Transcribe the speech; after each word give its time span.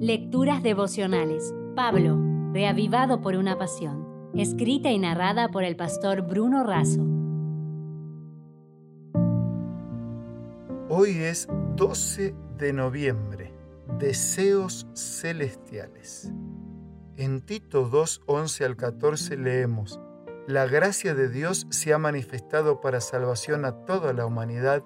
Lecturas 0.00 0.62
devocionales. 0.62 1.54
Pablo, 1.74 2.18
reavivado 2.52 3.22
por 3.22 3.34
una 3.34 3.56
pasión. 3.56 4.30
Escrita 4.34 4.90
y 4.90 4.98
narrada 4.98 5.48
por 5.48 5.64
el 5.64 5.74
pastor 5.74 6.20
Bruno 6.20 6.64
Razo. 6.64 7.00
Hoy 10.90 11.12
es 11.16 11.48
12 11.76 12.34
de 12.58 12.74
noviembre. 12.74 13.54
Deseos 13.98 14.86
celestiales. 14.94 16.30
En 17.16 17.40
Tito 17.40 17.88
2, 17.88 18.20
11 18.26 18.64
al 18.66 18.76
14 18.76 19.38
leemos, 19.38 19.98
La 20.46 20.66
gracia 20.66 21.14
de 21.14 21.30
Dios 21.30 21.66
se 21.70 21.94
ha 21.94 21.98
manifestado 21.98 22.82
para 22.82 23.00
salvación 23.00 23.64
a 23.64 23.86
toda 23.86 24.12
la 24.12 24.26
humanidad 24.26 24.84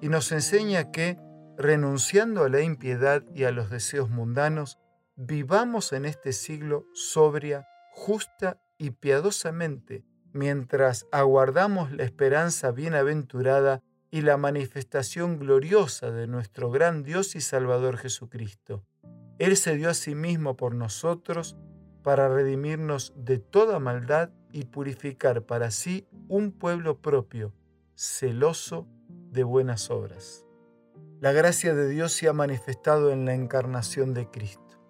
y 0.00 0.08
nos 0.08 0.32
enseña 0.32 0.90
que, 0.90 1.18
renunciando 1.58 2.44
a 2.44 2.48
la 2.48 2.62
impiedad 2.62 3.24
y 3.34 3.42
a 3.42 3.50
los 3.50 3.68
deseos 3.68 4.08
mundanos, 4.08 4.78
vivamos 5.16 5.92
en 5.92 6.04
este 6.04 6.32
siglo 6.32 6.86
sobria, 6.94 7.66
justa 7.90 8.60
y 8.78 8.92
piadosamente, 8.92 10.04
mientras 10.32 11.08
aguardamos 11.10 11.90
la 11.90 12.04
esperanza 12.04 12.70
bienaventurada 12.70 13.82
y 14.12 14.20
la 14.20 14.36
manifestación 14.36 15.40
gloriosa 15.40 16.12
de 16.12 16.28
nuestro 16.28 16.70
gran 16.70 17.02
Dios 17.02 17.34
y 17.34 17.40
Salvador 17.40 17.96
Jesucristo. 17.96 18.84
Él 19.40 19.56
se 19.56 19.76
dio 19.76 19.90
a 19.90 19.94
sí 19.94 20.14
mismo 20.14 20.56
por 20.56 20.76
nosotros 20.76 21.56
para 22.04 22.28
redimirnos 22.28 23.12
de 23.16 23.38
toda 23.38 23.80
maldad 23.80 24.30
y 24.52 24.66
purificar 24.66 25.44
para 25.44 25.72
sí 25.72 26.06
un 26.28 26.52
pueblo 26.52 27.02
propio, 27.02 27.52
celoso 27.96 28.86
de 29.08 29.42
buenas 29.42 29.90
obras. 29.90 30.47
La 31.20 31.32
gracia 31.32 31.74
de 31.74 31.88
Dios 31.88 32.12
se 32.12 32.28
ha 32.28 32.32
manifestado 32.32 33.10
en 33.10 33.24
la 33.24 33.34
encarnación 33.34 34.14
de 34.14 34.30
Cristo. 34.30 34.80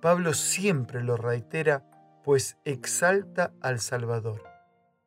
Pablo 0.00 0.32
siempre 0.32 1.02
lo 1.02 1.16
reitera, 1.16 1.84
pues 2.22 2.58
exalta 2.64 3.52
al 3.60 3.80
Salvador. 3.80 4.44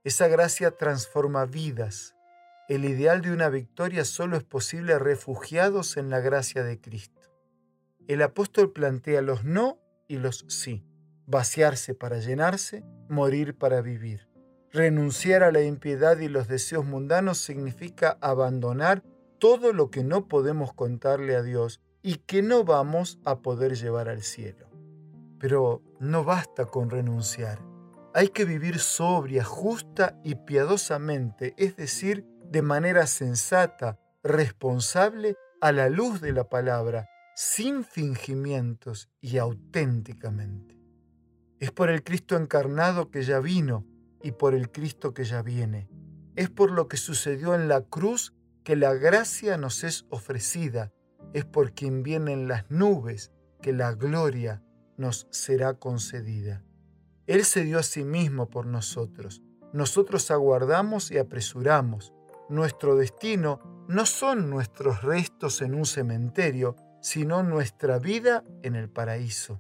Esa 0.03 0.27
gracia 0.27 0.71
transforma 0.71 1.45
vidas. 1.45 2.15
El 2.67 2.83
ideal 2.83 3.21
de 3.21 3.31
una 3.31 3.47
victoria 3.47 4.03
solo 4.03 4.35
es 4.35 4.43
posible 4.43 4.99
refugiados 4.99 5.95
en 5.95 6.09
la 6.09 6.19
gracia 6.19 6.65
de 6.65 6.81
Cristo. 6.81 7.21
El 8.09 8.21
apóstol 8.21 8.73
plantea 8.73 9.21
los 9.21 9.45
no 9.45 9.79
y 10.09 10.17
los 10.17 10.43
sí, 10.49 10.83
vaciarse 11.27 11.93
para 11.93 12.19
llenarse, 12.19 12.83
morir 13.07 13.55
para 13.55 13.79
vivir. 13.79 14.27
Renunciar 14.73 15.43
a 15.43 15.53
la 15.53 15.61
impiedad 15.61 16.19
y 16.19 16.27
los 16.27 16.49
deseos 16.49 16.83
mundanos 16.83 17.37
significa 17.37 18.17
abandonar 18.19 19.01
todo 19.39 19.73
lo 19.73 19.89
que 19.91 20.03
no 20.03 20.27
podemos 20.27 20.73
contarle 20.73 21.35
a 21.35 21.43
Dios 21.43 21.81
y 22.01 22.15
que 22.15 22.41
no 22.41 22.63
vamos 22.63 23.19
a 23.25 23.39
poder 23.39 23.75
llevar 23.75 24.09
al 24.09 24.21
cielo. 24.21 24.67
Pero 25.39 25.81
no 25.99 26.23
basta 26.23 26.65
con 26.65 26.89
renunciar. 26.89 27.59
Hay 28.13 28.29
que 28.29 28.45
vivir 28.45 28.79
sobria, 28.79 29.43
justa 29.43 30.19
y 30.23 30.35
piadosamente, 30.35 31.53
es 31.57 31.75
decir, 31.75 32.25
de 32.49 32.61
manera 32.61 33.05
sensata, 33.07 33.99
responsable, 34.23 35.35
a 35.59 35.71
la 35.71 35.89
luz 35.89 36.21
de 36.21 36.31
la 36.33 36.49
palabra, 36.49 37.09
sin 37.35 37.83
fingimientos 37.83 39.09
y 39.21 39.37
auténticamente. 39.37 40.79
Es 41.59 41.71
por 41.71 41.89
el 41.89 42.03
Cristo 42.03 42.35
encarnado 42.35 43.09
que 43.09 43.23
ya 43.23 43.39
vino 43.39 43.85
y 44.21 44.31
por 44.31 44.53
el 44.53 44.71
Cristo 44.71 45.13
que 45.13 45.23
ya 45.23 45.41
viene. 45.41 45.89
Es 46.35 46.49
por 46.49 46.71
lo 46.71 46.87
que 46.87 46.97
sucedió 46.97 47.55
en 47.55 47.67
la 47.67 47.81
cruz 47.81 48.33
que 48.67 48.75
la 48.75 48.93
gracia 48.93 49.55
nos 49.55 49.85
es 49.85 50.05
ofrecida, 50.09 50.91
es 51.31 51.45
por 51.45 51.71
quien 51.71 52.03
vienen 52.03 52.49
las 52.49 52.69
nubes 52.69 53.31
que 53.61 53.71
la 53.71 53.93
gloria 53.93 54.61
nos 54.97 55.25
será 55.29 55.75
concedida. 55.75 56.65
Él 57.27 57.45
se 57.45 57.63
dio 57.63 57.79
a 57.79 57.83
sí 57.83 58.03
mismo 58.03 58.49
por 58.49 58.65
nosotros. 58.65 59.41
Nosotros 59.71 60.31
aguardamos 60.31 61.11
y 61.11 61.17
apresuramos. 61.17 62.11
Nuestro 62.49 62.97
destino 62.97 63.85
no 63.87 64.05
son 64.05 64.49
nuestros 64.49 65.01
restos 65.01 65.61
en 65.61 65.73
un 65.73 65.85
cementerio, 65.85 66.75
sino 66.99 67.43
nuestra 67.43 67.99
vida 67.99 68.43
en 68.63 68.75
el 68.75 68.89
paraíso. 68.89 69.59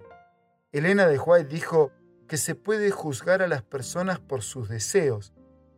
Elena 0.73 1.07
de 1.07 1.17
White 1.17 1.47
dijo 1.47 1.93
que 2.27 2.35
se 2.35 2.55
puede 2.55 2.91
juzgar 2.91 3.41
a 3.41 3.47
las 3.47 3.63
personas 3.63 4.19
por 4.19 4.41
sus 4.41 4.67
deseos, 4.67 5.31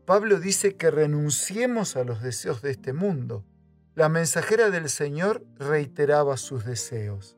Pablo 0.10 0.40
dice 0.40 0.76
que 0.76 0.90
renunciemos 0.90 1.96
a 1.96 2.04
los 2.04 2.24
deseos 2.24 2.64
de 2.64 2.72
este 2.72 2.94
mundo. 2.94 3.46
La 3.94 4.10
mensajera 4.10 4.72
del 4.72 4.90
Señor 4.90 5.46
reiteraba 5.60 6.36
sus 6.38 6.66
deseos. 6.66 7.38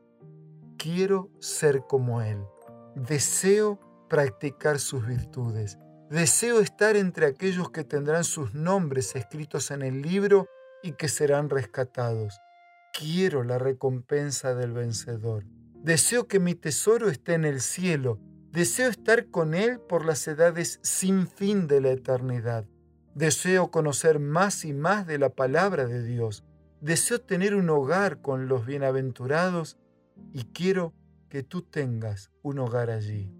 Quiero 0.78 1.28
ser 1.38 1.82
como 1.86 2.22
Él. 2.22 2.38
Deseo 2.94 3.78
practicar 4.08 4.78
sus 4.78 5.06
virtudes. 5.06 5.76
Deseo 6.08 6.60
estar 6.60 6.96
entre 6.96 7.26
aquellos 7.26 7.70
que 7.70 7.84
tendrán 7.84 8.24
sus 8.24 8.54
nombres 8.54 9.16
escritos 9.16 9.70
en 9.70 9.82
el 9.82 10.00
libro 10.00 10.46
y 10.82 10.92
que 10.92 11.08
serán 11.08 11.50
rescatados. 11.50 12.40
Quiero 12.98 13.44
la 13.44 13.58
recompensa 13.58 14.54
del 14.54 14.72
vencedor. 14.72 15.44
Deseo 15.74 16.26
que 16.26 16.40
mi 16.40 16.54
tesoro 16.54 17.10
esté 17.10 17.34
en 17.34 17.44
el 17.44 17.60
cielo 17.60 18.18
Deseo 18.52 18.90
estar 18.90 19.30
con 19.30 19.54
Él 19.54 19.80
por 19.80 20.04
las 20.04 20.28
edades 20.28 20.78
sin 20.82 21.26
fin 21.26 21.66
de 21.66 21.80
la 21.80 21.88
eternidad. 21.88 22.66
Deseo 23.14 23.70
conocer 23.70 24.18
más 24.18 24.66
y 24.66 24.74
más 24.74 25.06
de 25.06 25.16
la 25.16 25.30
palabra 25.30 25.86
de 25.86 26.02
Dios. 26.02 26.44
Deseo 26.82 27.18
tener 27.18 27.54
un 27.54 27.70
hogar 27.70 28.20
con 28.20 28.48
los 28.48 28.66
bienaventurados 28.66 29.78
y 30.34 30.44
quiero 30.52 30.92
que 31.30 31.42
tú 31.42 31.62
tengas 31.62 32.30
un 32.42 32.58
hogar 32.58 32.90
allí. 32.90 33.32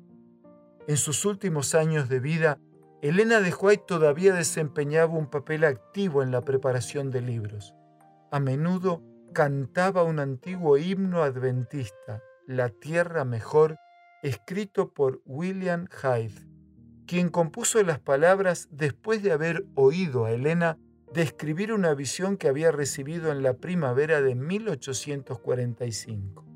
En 0.89 0.97
sus 0.97 1.27
últimos 1.27 1.75
años 1.75 2.09
de 2.09 2.19
vida, 2.19 2.59
Elena 3.03 3.41
de 3.41 3.53
White 3.53 3.85
todavía 3.87 4.33
desempeñaba 4.33 5.13
un 5.13 5.29
papel 5.29 5.65
activo 5.65 6.23
en 6.23 6.31
la 6.31 6.41
preparación 6.41 7.11
de 7.11 7.21
libros. 7.21 7.75
A 8.31 8.41
menudo 8.41 9.03
cantaba 9.35 10.05
un 10.05 10.21
antiguo 10.21 10.79
himno 10.79 11.23
adventista, 11.23 12.23
La 12.47 12.71
tierra 12.71 13.27
mejor 13.27 13.77
escrito 14.23 14.95
por 14.95 15.21
William 15.25 15.89
Hyde, 15.89 16.47
quien 17.07 17.29
compuso 17.29 17.83
las 17.83 17.99
palabras 17.99 18.69
después 18.71 19.23
de 19.23 19.33
haber 19.33 19.67
oído 19.75 20.25
a 20.25 20.31
Elena 20.31 20.79
describir 21.13 21.73
una 21.73 21.93
visión 21.95 22.37
que 22.37 22.47
había 22.49 22.71
recibido 22.73 23.31
en 23.33 23.43
la 23.43 23.55
primavera 23.55 24.21
de 24.23 24.35
1845. 24.35 26.47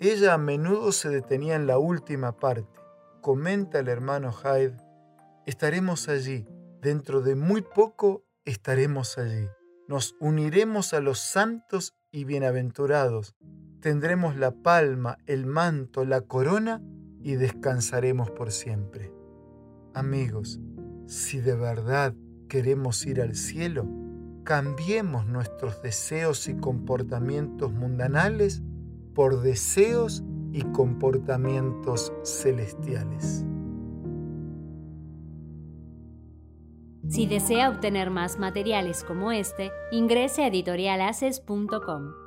Ella 0.00 0.34
a 0.34 0.38
menudo 0.38 0.90
se 0.92 1.10
detenía 1.10 1.56
en 1.56 1.66
la 1.66 1.78
última 1.78 2.36
parte. 2.36 2.80
Comenta 3.20 3.80
el 3.80 3.88
hermano 3.88 4.32
Hyde, 4.32 4.76
estaremos 5.46 6.08
allí, 6.08 6.46
dentro 6.80 7.20
de 7.20 7.34
muy 7.34 7.62
poco 7.62 8.24
estaremos 8.44 9.18
allí. 9.18 9.48
Nos 9.88 10.14
uniremos 10.20 10.94
a 10.94 11.00
los 11.00 11.18
santos 11.18 11.94
y 12.10 12.24
bienaventurados 12.24 13.34
tendremos 13.84 14.34
la 14.34 14.50
palma, 14.50 15.18
el 15.26 15.44
manto, 15.44 16.06
la 16.06 16.22
corona 16.22 16.80
y 17.22 17.34
descansaremos 17.34 18.30
por 18.30 18.50
siempre. 18.50 19.12
Amigos, 19.92 20.58
si 21.06 21.38
de 21.38 21.54
verdad 21.54 22.14
queremos 22.48 23.04
ir 23.04 23.20
al 23.20 23.34
cielo, 23.34 23.86
cambiemos 24.42 25.26
nuestros 25.26 25.82
deseos 25.82 26.48
y 26.48 26.54
comportamientos 26.54 27.74
mundanales 27.74 28.62
por 29.14 29.42
deseos 29.42 30.24
y 30.50 30.62
comportamientos 30.62 32.10
celestiales. 32.24 33.44
Si 37.06 37.26
desea 37.26 37.68
obtener 37.68 38.08
más 38.08 38.38
materiales 38.38 39.04
como 39.04 39.30
este, 39.30 39.70
ingrese 39.92 40.42
a 40.42 40.46
editorialaces.com. 40.46 42.23